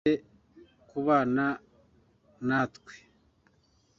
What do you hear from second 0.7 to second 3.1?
kubana natwe